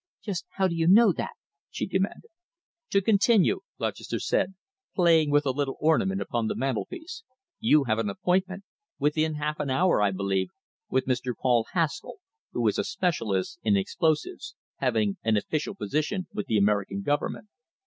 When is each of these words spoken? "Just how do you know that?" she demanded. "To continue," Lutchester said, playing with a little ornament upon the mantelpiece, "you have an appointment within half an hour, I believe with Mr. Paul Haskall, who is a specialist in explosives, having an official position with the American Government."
"Just 0.23 0.47
how 0.55 0.67
do 0.67 0.73
you 0.73 0.87
know 0.87 1.11
that?" 1.13 1.33
she 1.69 1.85
demanded. 1.85 2.31
"To 2.89 3.03
continue," 3.03 3.59
Lutchester 3.77 4.19
said, 4.19 4.55
playing 4.95 5.29
with 5.29 5.45
a 5.45 5.51
little 5.51 5.77
ornament 5.79 6.21
upon 6.21 6.47
the 6.47 6.55
mantelpiece, 6.55 7.21
"you 7.59 7.83
have 7.83 7.99
an 7.99 8.09
appointment 8.09 8.63
within 8.97 9.35
half 9.35 9.59
an 9.59 9.69
hour, 9.69 10.01
I 10.01 10.09
believe 10.09 10.47
with 10.89 11.05
Mr. 11.05 11.35
Paul 11.39 11.67
Haskall, 11.73 12.17
who 12.51 12.67
is 12.67 12.79
a 12.79 12.83
specialist 12.83 13.59
in 13.61 13.77
explosives, 13.77 14.55
having 14.77 15.17
an 15.23 15.37
official 15.37 15.75
position 15.75 16.25
with 16.33 16.47
the 16.47 16.57
American 16.57 17.03
Government." 17.03 17.49